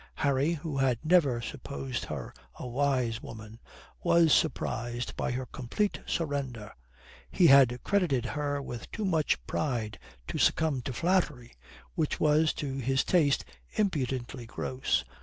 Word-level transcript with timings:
Harry, 0.15 0.53
who 0.53 0.77
had 0.79 0.97
never 1.05 1.39
supposed 1.39 2.05
her 2.05 2.33
a 2.55 2.65
wise 2.67 3.21
woman, 3.21 3.59
was 4.03 4.33
surprised 4.33 5.15
by 5.15 5.29
her 5.29 5.45
complete 5.45 5.99
surrender. 6.07 6.73
He 7.29 7.45
had 7.45 7.79
credited 7.83 8.25
her 8.25 8.59
with 8.63 8.89
too 8.89 9.05
much 9.05 9.37
pride 9.45 9.99
to 10.27 10.39
succumb 10.39 10.81
to 10.85 10.93
flattery, 10.93 11.53
which 11.93 12.19
was 12.19 12.51
to 12.53 12.79
his 12.79 13.03
taste 13.03 13.45
impudently 13.73 14.47
gross. 14.47 15.05